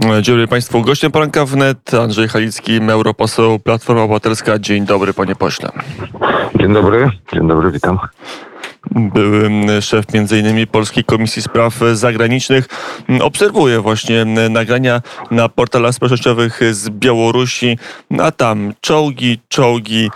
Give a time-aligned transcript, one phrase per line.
[0.00, 0.82] Dzień dobry Państwu.
[0.82, 4.58] Gościem poranka wnet Andrzej Halicki, europoseł Platforma Obywatelska.
[4.58, 5.70] Dzień dobry panie pośle.
[6.60, 7.98] Dzień dobry, dzień dobry, witam
[8.90, 9.50] były
[9.82, 10.66] szef m.in.
[10.66, 12.68] Polskiej Komisji Spraw Zagranicznych,
[13.20, 17.78] obserwuje właśnie nagrania na portalach społecznościowych z Białorusi,
[18.22, 20.10] a tam czołgi, czołgi,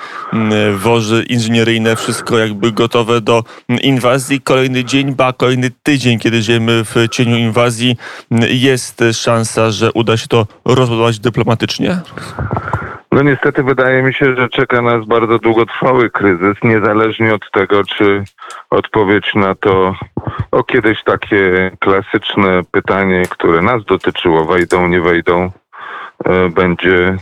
[0.76, 3.44] wozy inżynieryjne, wszystko jakby gotowe do
[3.82, 4.40] inwazji.
[4.40, 7.96] Kolejny dzień, ba kolejny tydzień, kiedy żyjemy w cieniu inwazji,
[8.48, 12.00] jest szansa, że uda się to rozbudować dyplomatycznie?
[13.14, 18.24] No niestety wydaje mi się, że czeka nas bardzo długotrwały kryzys, niezależnie od tego, czy
[18.70, 19.94] odpowiedź na to,
[20.50, 25.50] o kiedyś takie klasyczne pytanie, które nas dotyczyło, wejdą, nie wejdą,
[26.24, 27.16] e, będzie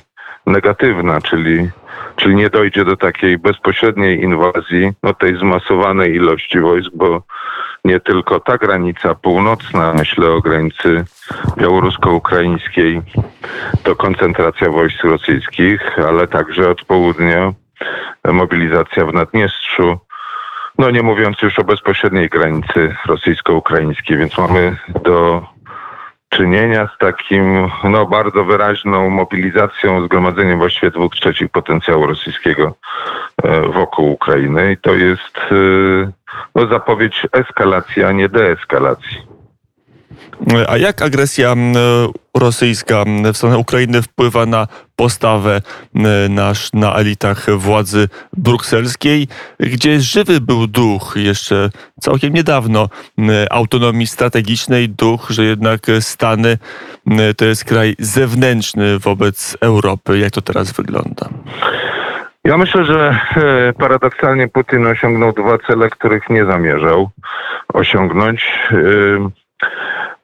[0.47, 1.71] negatywna, czyli,
[2.17, 7.23] czyli nie dojdzie do takiej bezpośredniej inwazji, no tej zmasowanej ilości wojsk, bo
[7.85, 11.05] nie tylko ta granica północna, myślę o granicy
[11.57, 13.03] białorusko-ukraińskiej,
[13.83, 17.53] to koncentracja wojsk rosyjskich, ale także od południa
[18.25, 19.99] mobilizacja w Naddniestrzu,
[20.79, 25.47] no nie mówiąc już o bezpośredniej granicy rosyjsko-ukraińskiej, więc mamy do
[26.37, 32.75] czynienia z takim no, bardzo wyraźną mobilizacją, zgromadzeniem właściwie dwóch trzecich potencjału rosyjskiego
[33.43, 36.13] e, wokół Ukrainy i to jest e,
[36.55, 39.32] no, zapowiedź eskalacji, a nie deeskalacji.
[40.69, 41.55] A jak agresja
[42.37, 45.61] rosyjska w stronę Ukrainy wpływa na postawę
[46.31, 49.29] nasz na elitach władzy brukselskiej,
[49.61, 51.71] gdzie żywy był duch jeszcze
[52.01, 52.89] całkiem niedawno
[53.51, 56.59] autonomii strategicznej, duch, że jednak Stany
[57.37, 60.19] to jest kraj zewnętrzny wobec Europy.
[60.19, 61.29] Jak to teraz wygląda?
[62.45, 67.11] Ja myślę, że e, paradoksalnie Putin osiągnął dwa cele, których nie zamierzał
[67.75, 68.45] osiągnąć.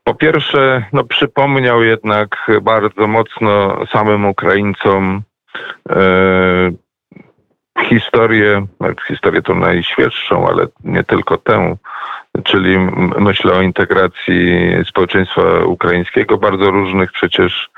[0.09, 2.29] Po pierwsze, no, przypomniał jednak
[2.63, 5.23] bardzo mocno samym Ukraińcom
[5.91, 6.71] e,
[7.83, 8.67] historię,
[9.09, 11.77] historię tą najświeższą, ale nie tylko tę,
[12.45, 12.79] czyli
[13.19, 17.71] myślę o integracji społeczeństwa ukraińskiego, bardzo różnych przecież,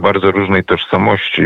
[0.00, 1.44] bardzo różnej tożsamości.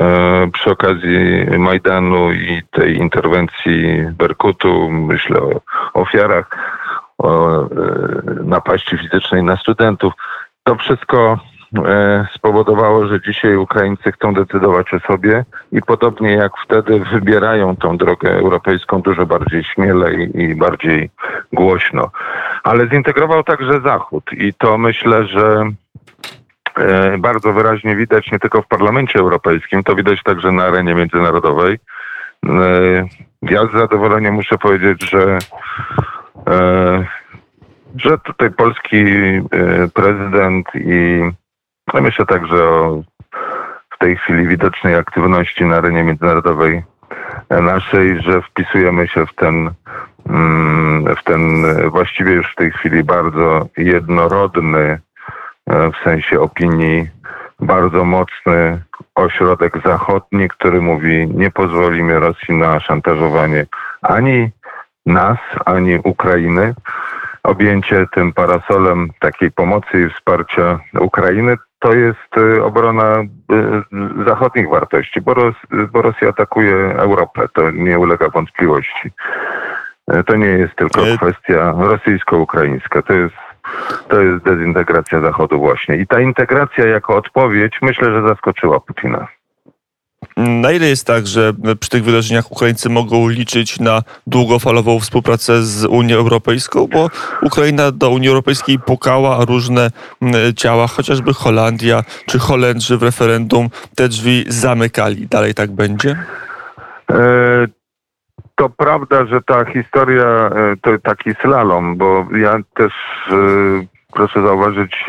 [0.00, 5.60] E, przy okazji Majdanu i tej interwencji Berkutu, myślę o
[5.92, 6.73] ofiarach
[7.24, 7.68] o e,
[8.44, 10.12] napaści fizycznej na studentów.
[10.64, 11.38] To wszystko
[11.86, 17.96] e, spowodowało, że dzisiaj Ukraińcy chcą decydować o sobie i podobnie jak wtedy wybierają tą
[17.96, 21.10] drogę europejską dużo bardziej śmiele i, bardziej
[21.52, 22.10] głośno.
[22.64, 25.64] Ale zintegrował także Zachód i to myślę, że
[26.76, 31.78] e, bardzo wyraźnie widać nie tylko w Parlamencie Europejskim, to widać także na arenie międzynarodowej.
[33.42, 35.38] Ja z zadowoleniem muszę powiedzieć, że
[37.96, 39.42] że tutaj polski e,
[39.94, 41.22] prezydent i
[41.94, 43.02] no myślę także o
[43.94, 46.82] w tej chwili widocznej aktywności na arenie międzynarodowej
[47.50, 49.70] naszej, że wpisujemy się w ten,
[50.26, 55.00] mm, w ten właściwie już w tej chwili bardzo jednorodny e,
[55.90, 57.08] w sensie opinii,
[57.60, 58.82] bardzo mocny
[59.14, 63.66] ośrodek zachodni, który mówi nie pozwolimy Rosji na szantażowanie
[64.02, 64.50] ani
[65.06, 66.74] nas, ani Ukrainy.
[67.42, 75.20] Objęcie tym parasolem takiej pomocy i wsparcia Ukrainy to jest y, obrona y, zachodnich wartości,
[75.20, 75.54] bo, Ros
[75.92, 79.10] bo Rosja atakuje Europę, to nie ulega wątpliwości.
[80.14, 83.34] Y, to nie jest tylko kwestia rosyjsko-ukraińska, to jest,
[84.08, 85.96] to jest dezintegracja Zachodu właśnie.
[85.96, 89.26] I ta integracja jako odpowiedź myślę, że zaskoczyła Putina.
[90.36, 95.84] Na ile jest tak, że przy tych wydarzeniach Ukraińcy mogą liczyć na długofalową współpracę z
[95.84, 97.10] Unią Europejską, bo
[97.42, 99.90] Ukraina do Unii Europejskiej pukała różne
[100.56, 105.26] ciała, chociażby Holandia czy Holendrzy w referendum te drzwi zamykali.
[105.26, 106.16] Dalej tak będzie?
[107.10, 107.66] E,
[108.54, 110.50] to prawda, że ta historia e,
[110.82, 112.92] to taki slalom, bo ja też
[113.30, 113.34] e,
[114.12, 115.04] proszę zauważyć,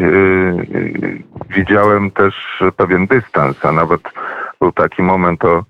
[1.50, 4.02] widziałem też pewien dystans, a nawet
[4.66, 5.64] był taki moment o,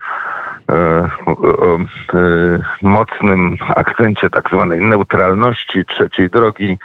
[0.69, 6.77] e, o, e, mocnym akcencie tak zwanej neutralności trzeciej drogi.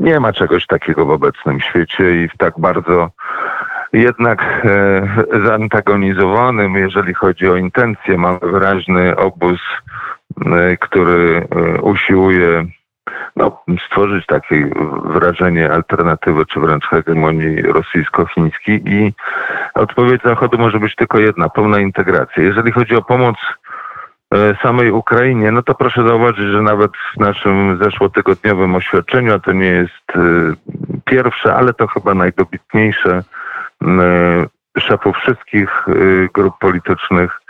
[0.00, 3.10] Nie ma czegoś takiego w obecnym świecie i w tak bardzo
[3.92, 8.18] jednak e, zantagonizowanym, jeżeli chodzi o intencje.
[8.18, 9.60] Mamy wyraźny obóz,
[10.46, 12.66] e, który e, usiłuje
[13.36, 14.70] no, stworzyć takie
[15.04, 19.12] wrażenie alternatywy, czy wręcz hegemonii rosyjsko-chińskiej i
[19.74, 22.42] odpowiedź Zachodu może być tylko jedna, pełna integracja.
[22.42, 23.36] Jeżeli chodzi o pomoc
[24.34, 29.52] e, samej Ukrainie, no to proszę zauważyć, że nawet w naszym zeszłotygodniowym oświadczeniu, a to
[29.52, 30.20] nie jest e,
[31.04, 33.22] pierwsze, ale to chyba najdobitniejsze,
[34.78, 35.86] szefów wszystkich
[36.34, 37.40] grup politycznych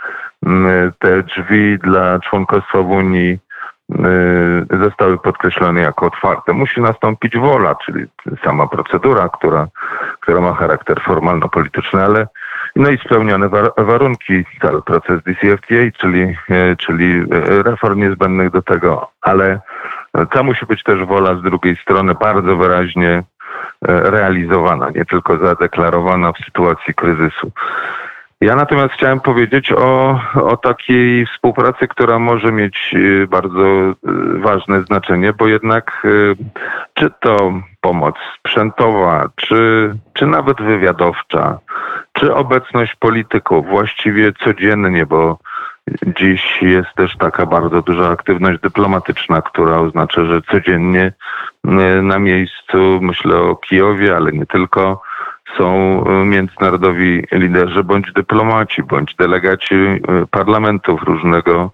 [0.99, 3.39] te drzwi dla członkostwa w Unii
[4.81, 6.53] zostały podkreślone jako otwarte.
[6.53, 8.05] Musi nastąpić wola, czyli
[8.43, 9.67] sama procedura, która,
[10.19, 12.27] która ma charakter formalno-polityczny, ale
[12.75, 19.11] no i spełnione warunki, cały proces DCFTA, czyli, e, czyli e, reform niezbędnych do tego,
[19.21, 19.59] ale
[20.31, 23.23] to musi być też wola z drugiej strony bardzo wyraźnie
[23.81, 27.51] realizowana, nie tylko zadeklarowana w sytuacji kryzysu.
[28.45, 32.95] Ja natomiast chciałem powiedzieć o, o takiej współpracy, która może mieć
[33.27, 33.93] bardzo
[34.35, 36.07] ważne znaczenie, bo jednak
[36.93, 41.59] czy to pomoc sprzętowa, czy, czy nawet wywiadowcza,
[42.13, 45.37] czy obecność polityków właściwie codziennie, bo
[46.19, 51.13] dziś jest też taka bardzo duża aktywność dyplomatyczna, która oznacza, że codziennie
[52.01, 55.01] na miejscu, myślę o Kijowie, ale nie tylko,
[55.57, 59.99] są międzynarodowi liderzy bądź dyplomaci, bądź delegaci e,
[60.31, 61.71] parlamentów różnego,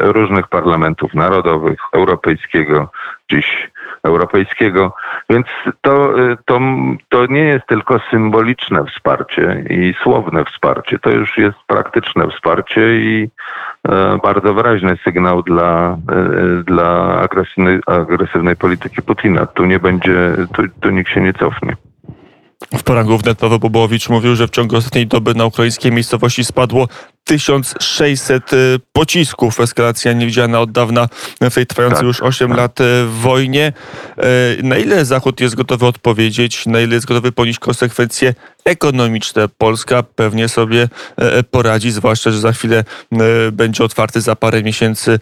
[0.00, 2.90] różnych parlamentów narodowych, europejskiego,
[3.30, 3.70] dziś
[4.02, 4.94] europejskiego.
[5.30, 5.46] Więc
[5.80, 6.14] to,
[6.44, 6.60] to,
[7.08, 13.30] to nie jest tylko symboliczne wsparcie i słowne wsparcie, to już jest praktyczne wsparcie i
[13.88, 19.46] e, bardzo wyraźny sygnał dla, e, dla agresywnej, agresywnej polityki Putina.
[19.46, 21.76] Tu nie będzie, tu, tu nikt się nie cofnie.
[22.78, 26.88] W poranku wnet Paweł Bobołowicz mówił, że w ciągu ostatniej doby na ukraińskiej miejscowości spadło
[27.24, 29.60] 1600 y, pocisków.
[29.60, 31.08] Eskalacja niewidziana od dawna
[31.40, 32.56] w tej trwającej tak, już 8 tak.
[32.56, 33.72] lat y, wojnie.
[34.58, 38.34] Y, na ile Zachód jest gotowy odpowiedzieć, na ile jest gotowy ponieść konsekwencje
[38.64, 39.48] ekonomiczne?
[39.48, 40.88] Polska pewnie sobie
[41.50, 42.84] poradzi, zwłaszcza, że za chwilę
[43.52, 45.18] będzie otwarty za parę miesięcy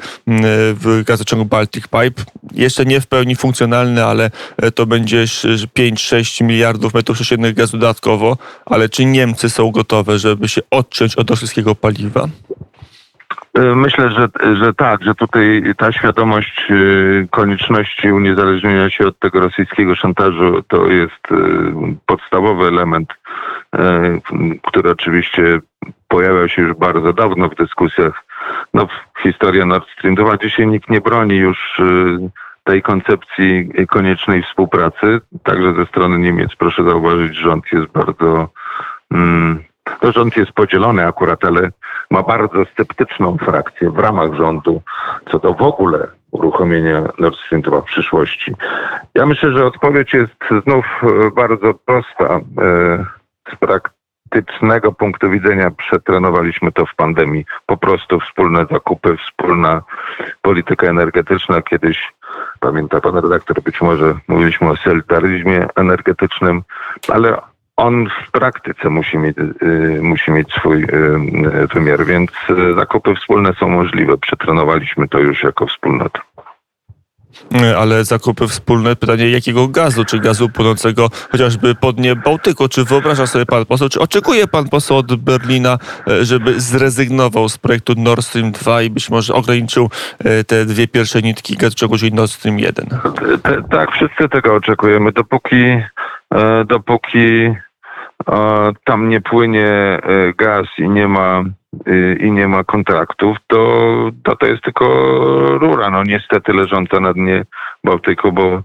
[0.74, 2.22] w gazociągu Baltic Pipe.
[2.52, 4.30] Jeszcze nie w pełni funkcjonalny, ale
[4.74, 8.36] to będzie 5-6 miliardów metrów sześciennych gazu dodatkowo.
[8.66, 11.89] Ale czy Niemcy są gotowe, żeby się odciąć od rosyjskiego paliwa?
[11.92, 12.28] Paliwa?
[13.54, 16.74] E, myślę, że, że tak, że tutaj ta świadomość e,
[17.30, 21.36] konieczności uniezależnienia się od tego rosyjskiego szantażu to jest e,
[22.06, 23.08] podstawowy element,
[24.62, 25.60] który oczywiście
[26.08, 28.24] pojawiał się już bardzo dawno w dyskusjach.
[28.74, 31.80] No, w historii Nord Stream 2 dzisiaj nikt nie broni już
[32.64, 36.50] tej koncepcji koniecznej współpracy, także ze strony Niemiec.
[36.58, 38.48] Proszę zauważyć, rząd jest bardzo
[39.10, 39.64] mm,
[40.00, 41.70] to rząd jest podzielony akurat, ale
[42.10, 44.82] ma bardzo sceptyczną frakcję w ramach rządu
[45.30, 48.54] co do w ogóle uruchomienia Nord Stream 2 w przyszłości.
[49.14, 52.40] Ja myślę, że odpowiedź jest znów e, bardzo prosta.
[52.58, 53.04] E,
[53.52, 57.44] z praktycznego punktu widzenia przetrenowaliśmy to w pandemii.
[57.66, 59.82] Po prostu wspólne zakupy, wspólna
[60.42, 61.62] polityka energetyczna.
[61.62, 62.12] Kiedyś,
[62.60, 66.62] pamięta pan redaktor, być może mówiliśmy o solidaryzmie energetycznym,
[67.08, 67.36] ale
[67.80, 72.30] on w praktyce musi mieć, y, musi mieć swój y, y, wymiar, więc
[72.76, 74.18] zakupy wspólne są możliwe.
[74.18, 76.20] Przetrenowaliśmy to już jako wspólnota.
[77.78, 80.04] Ale zakupy wspólne, pytanie jakiego gazu?
[80.04, 82.68] Czy gazu płynącego chociażby po dnie Bałtyku?
[82.68, 85.78] Czy wyobraża sobie pan poseł, czy oczekuje pan poseł od Berlina,
[86.22, 89.90] żeby zrezygnował z projektu Nord Stream 2 i być może ograniczył
[90.46, 92.86] te dwie pierwsze nitki gazociągu, czyli Nord Stream 1?
[93.70, 95.12] Tak, wszyscy tego oczekujemy.
[95.12, 95.82] Dopóki,
[96.66, 97.54] dopóki
[98.84, 100.00] tam nie płynie e,
[100.36, 101.44] gaz i nie ma
[101.86, 104.84] e, i nie ma kontraktów, to, to to jest tylko
[105.58, 107.44] rura, no niestety leżąca na dnie
[107.84, 108.62] Bałtyku, bo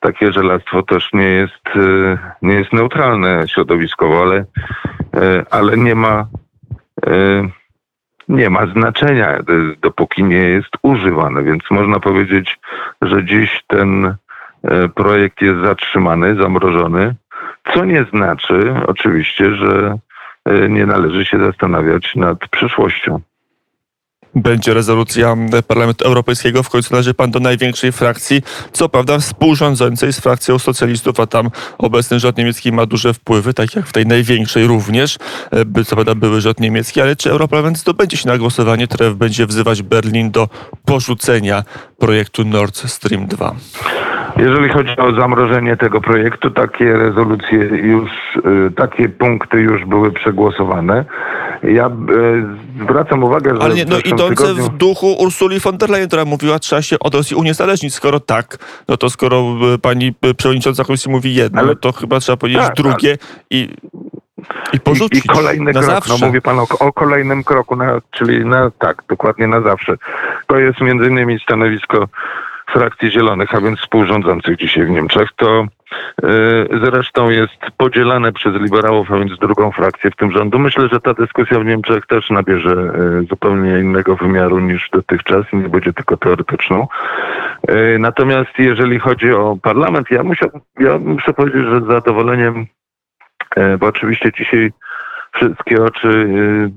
[0.00, 4.44] takie żelastwo też nie jest, e, nie jest neutralne środowiskowo, ale,
[5.50, 6.26] ale nie ma
[8.28, 9.38] nie ma znaczenia,
[9.82, 12.58] dopóki nie jest używane, więc można powiedzieć,
[13.02, 14.14] że dziś ten
[14.94, 17.14] projekt jest zatrzymany, zamrożony,
[17.72, 19.98] co nie znaczy oczywiście, że
[20.44, 23.20] e, nie należy się zastanawiać nad przyszłością.
[24.34, 25.36] Będzie rezolucja
[25.68, 26.62] Parlamentu Europejskiego.
[26.62, 28.42] W końcu należy pan do największej frakcji,
[28.72, 33.76] co prawda współrządzącej z frakcją socjalistów, a tam obecny rząd niemiecki ma duże wpływy, tak
[33.76, 35.18] jak w tej największej również,
[35.50, 39.14] e, by, co prawda były rząd niemiecki, ale czy Europarlament zdobędzie się na głosowanie, które
[39.14, 40.48] będzie wzywać Berlin do
[40.84, 41.64] porzucenia
[42.04, 43.54] projektu Nord Stream 2?
[44.36, 51.04] Jeżeli chodzi o zamrożenie tego projektu, takie rezolucje już, y, takie punkty już były przegłosowane.
[51.62, 51.90] Ja y,
[52.84, 53.62] zwracam uwagę, że.
[53.62, 54.64] Ale nie, no idące tygodniu...
[54.64, 57.94] w duchu Ursuli von der Leyen, która mówiła, trzeba się od Rosji uniezależnić.
[57.94, 58.58] Skoro tak,
[58.88, 59.44] no to skoro
[59.74, 61.76] y, pani przewodnicząca komisji mówi jedno, Ale...
[61.76, 63.28] to chyba trzeba powiedzieć tak, drugie tak.
[63.50, 63.68] i
[64.72, 66.14] i porzucić I, i kolejny na krok, no zawsze.
[66.20, 69.96] no mówi pan o, o, kolejnym kroku, na, czyli na, tak, dokładnie na zawsze.
[70.46, 72.08] To jest między innymi stanowisko
[72.72, 75.66] frakcji Zielonych, a więc współrządzących dzisiaj w Niemczech, to
[76.84, 80.58] zresztą jest podzielane przez liberałów, a więc drugą frakcję w tym rządu.
[80.58, 82.92] Myślę, że ta dyskusja w Niemczech też nabierze
[83.28, 86.88] zupełnie innego wymiaru niż dotychczas i nie będzie tylko teoretyczną.
[87.98, 90.22] Natomiast jeżeli chodzi o parlament, ja
[90.80, 92.66] ja muszę powiedzieć, że z zadowoleniem,
[93.78, 94.72] bo oczywiście dzisiaj
[95.34, 96.70] wszystkie oczy y,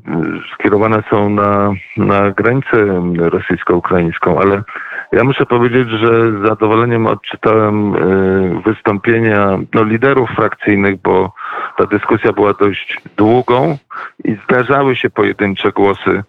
[0.54, 2.78] skierowane są na, na granicę
[3.18, 4.64] rosyjsko-ukraińską, ale
[5.12, 11.34] ja muszę powiedzieć, że z zadowoleniem odczytałem y, wystąpienia no, liderów frakcyjnych, bo
[11.78, 13.78] ta dyskusja była dość długą
[14.24, 16.24] i zdarzały się pojedyncze głosy,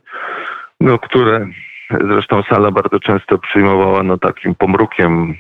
[0.81, 1.47] no, które
[1.91, 5.35] zresztą sala bardzo często przyjmowała no, takim pomrukiem,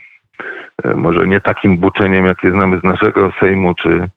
[0.94, 4.08] może nie takim buczeniem, jakie znamy z naszego Sejmu, czy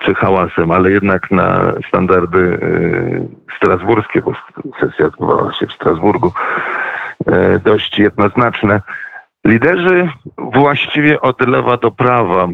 [0.00, 4.32] czy hałasem, ale jednak na standardy y, strasburskie, bo
[4.80, 6.32] sesja odbywała się w Strasburgu,
[7.20, 8.82] y, dość jednoznaczne.
[9.44, 12.48] Liderzy właściwie od lewa do prawa,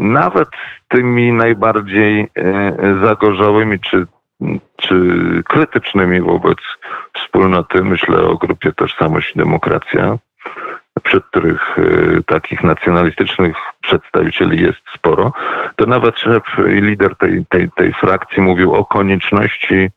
[0.00, 0.48] nawet
[0.88, 2.28] tymi najbardziej y,
[3.04, 4.06] zagorzałymi czy,
[4.76, 4.94] czy
[5.44, 6.58] krytycznymi wobec
[7.14, 10.18] wspólnoty, myślę o grupie Tożsamość i Demokracja,
[11.02, 15.32] przed których y, takich nacjonalistycznych przedstawicieli jest sporo,
[15.76, 19.90] to nawet szef i lider tej, tej, tej frakcji mówił o konieczności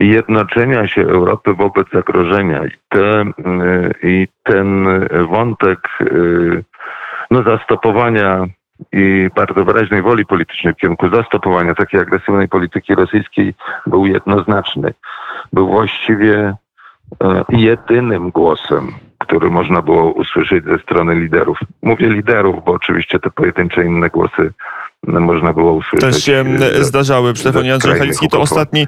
[0.00, 2.64] jednoczenia się Europy wobec zagrożenia.
[2.64, 4.86] I, te, y, i ten
[5.28, 6.64] wątek y,
[7.30, 8.46] no, zastopowania
[8.92, 13.54] i bardzo wyraźnej woli politycznej w kierunku zastopowania takiej agresywnej polityki rosyjskiej
[13.86, 14.94] był jednoznaczny.
[15.52, 16.54] Był właściwie
[17.48, 18.92] jedynym głosem
[19.28, 21.58] który można było usłyszeć ze strony liderów.
[21.82, 24.52] Mówię liderów, bo oczywiście te pojedyncze inne głosy
[25.02, 26.14] można było usłyszeć.
[26.14, 27.36] Też się e, zdarzały.
[27.36, 28.86] Stefanie Andrzej Halicki to ostatni,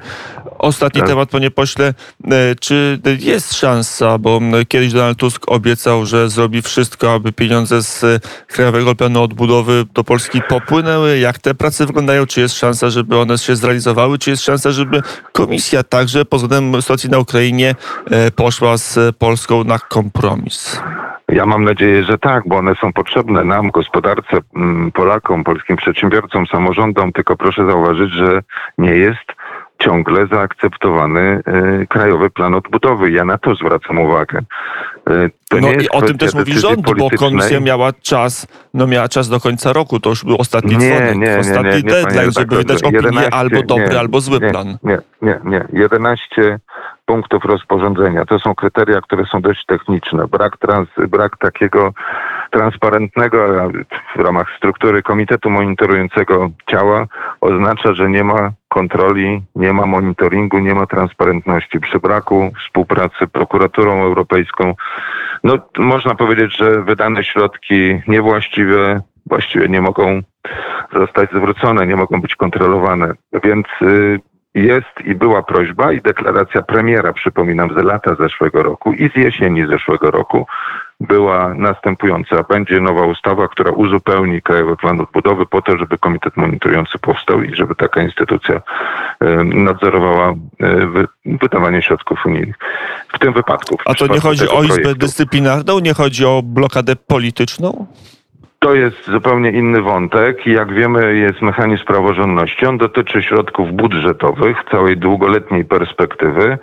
[0.61, 1.09] ostatni tak.
[1.09, 1.93] temat, panie pośle.
[2.31, 8.05] E, czy jest szansa, bo kiedyś Donald Tusk obiecał, że zrobi wszystko, aby pieniądze z
[8.47, 11.19] Krajowego Planu Odbudowy do Polski popłynęły?
[11.19, 12.25] Jak te prace wyglądają?
[12.25, 14.17] Czy jest szansa, żeby one się zrealizowały?
[14.17, 15.01] Czy jest szansa, żeby
[15.31, 17.75] komisja także pod względem sytuacji na Ukrainie
[18.11, 20.81] e, poszła z Polską na kompromis?
[21.31, 24.37] Ja mam nadzieję, że tak, bo one są potrzebne nam, gospodarce,
[24.93, 28.41] Polakom, polskim przedsiębiorcom, samorządom, tylko proszę zauważyć, że
[28.77, 29.40] nie jest
[29.83, 31.41] ciągle zaakceptowany
[31.81, 33.11] y, krajowy plan odbudowy.
[33.11, 34.39] Ja na to zwracam uwagę.
[35.09, 39.07] Y, to no i o tym też mówi rząd, bo komisja miała czas, no miała
[39.07, 42.31] czas do końca roku, to już był ostatni nie, dzwonek, nie, ostatni nie, nie, deadline,
[42.31, 44.77] żeby wydać opinię 11, albo dobry, albo zły plan.
[44.83, 45.67] Nie, nie, nie.
[45.73, 46.59] 11
[47.11, 48.25] punktów rozporządzenia.
[48.25, 50.27] To są kryteria, które są dość techniczne.
[50.27, 51.93] Brak, trans, brak takiego
[52.51, 53.37] transparentnego
[54.15, 57.07] w ramach struktury komitetu monitorującego ciała
[57.41, 61.79] oznacza, że nie ma kontroli, nie ma monitoringu, nie ma transparentności.
[61.79, 64.75] Przy braku współpracy prokuraturą europejską,
[65.43, 70.21] no można powiedzieć, że wydane środki niewłaściwe właściwie nie mogą
[70.93, 73.13] zostać zwrócone, nie mogą być kontrolowane.
[73.43, 74.19] Więc y,
[74.55, 79.67] jest i była prośba i deklaracja premiera, przypominam, z lata zeszłego roku i z jesieni
[79.67, 80.47] zeszłego roku
[80.99, 82.43] była następująca.
[82.43, 87.55] Będzie nowa ustawa, która uzupełni Krajowy Plan Odbudowy po to, żeby komitet monitorujący powstał i
[87.55, 88.61] żeby taka instytucja
[89.43, 90.33] nadzorowała
[91.25, 92.55] wydawanie środków unijnych.
[93.13, 93.77] W tym wypadku.
[93.77, 94.99] W A to nie chodzi o Izbę projektu.
[94.99, 97.87] Dyscyplinarną, nie chodzi o blokadę polityczną?
[98.63, 100.45] To jest zupełnie inny wątek.
[100.45, 102.65] Jak wiemy, jest mechanizm praworządności.
[102.65, 106.57] On dotyczy środków budżetowych, całej długoletniej perspektywy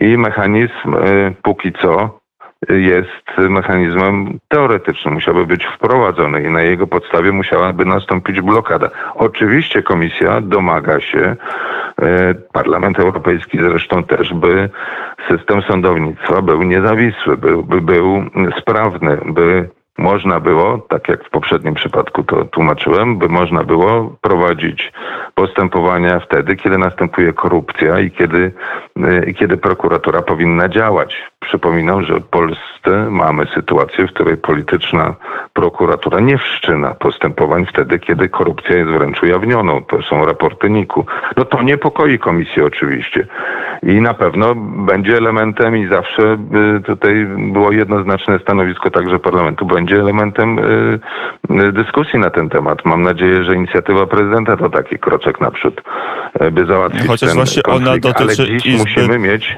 [0.00, 2.20] i mechanizm y, póki co
[2.68, 8.90] jest mechanizmem teoretycznym, musiałby być wprowadzony i na jego podstawie musiałaby nastąpić blokada.
[9.14, 11.36] Oczywiście komisja domaga się,
[12.02, 14.68] y, Parlament Europejski zresztą też, by
[15.28, 18.24] system sądownictwa był niezawisły, by, by był
[18.60, 24.92] sprawny, by można było, tak jak w poprzednim przypadku to tłumaczyłem, by można było prowadzić
[25.34, 28.52] postępowania wtedy, kiedy następuje korupcja i kiedy,
[29.28, 31.16] y, kiedy prokuratura powinna działać.
[31.44, 35.14] Przypominam, że w Polsce mamy sytuację, w której polityczna
[35.52, 39.84] prokuratura nie wszczyna postępowań wtedy, kiedy korupcja jest wręcz ujawnioną.
[39.84, 41.06] To są raporty NIK-u.
[41.36, 43.26] No to niepokoi komisję oczywiście.
[43.82, 44.54] I na pewno
[44.86, 46.36] będzie elementem i zawsze
[46.78, 50.98] y, tutaj było jednoznaczne stanowisko także parlamentu, będzie elementem y,
[51.50, 52.84] y, dyskusji na ten temat.
[52.84, 55.82] Mam nadzieję, że inicjatywa prezydenta to taki kroczek naprzód,
[56.52, 57.88] by załatwić Chociaż ten właśnie konflikt.
[57.88, 58.78] ona dotyczy Ale dziś Izby...
[58.78, 59.56] musimy mieć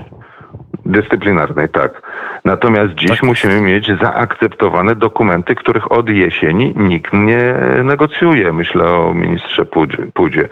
[0.86, 2.02] dyscyplinarnej, tak.
[2.44, 3.22] Natomiast dziś tak.
[3.22, 8.52] musimy mieć zaakceptowane dokumenty, których od jesieni nikt nie negocjuje.
[8.52, 9.64] Myślę o ministrze
[10.14, 10.48] Pudzie.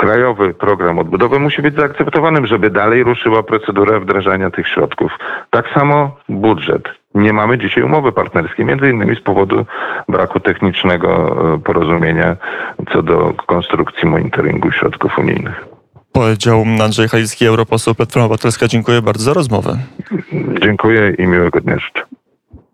[0.00, 5.12] krajowy program odbudowy musi być zaakceptowanym, żeby dalej ruszyła procedura wdrażania tych środków.
[5.50, 6.88] Tak samo budżet.
[7.14, 9.66] Nie mamy dzisiaj umowy partnerskiej, między innymi z powodu
[10.08, 11.10] braku technicznego
[11.54, 12.36] e, porozumienia
[12.92, 15.69] co do konstrukcji monitoringu środków unijnych.
[16.12, 18.68] Powiedział Andrzej Halicki, europoseł Platforma Obywatelska.
[18.68, 19.78] Dziękuję bardzo za rozmowę.
[20.62, 22.06] Dziękuję i miłego dnia życzę.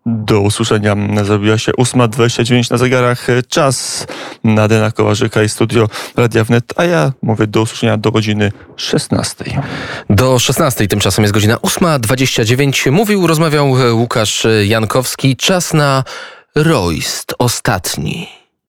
[0.07, 0.97] Do usłyszenia.
[1.23, 3.26] Zabiła się 8.29 na zegarach.
[3.49, 4.07] Czas
[4.45, 9.45] na Dena Kowarzyka i studio Radia Wnet, a ja mówię do usłyszenia do godziny 16.
[10.11, 12.93] Do 16 tymczasem jest godzina 8.29.
[12.93, 15.37] Mówił, rozmawiał Łukasz Jankowski.
[15.37, 16.05] Czas na
[16.55, 18.28] Royst ostatni.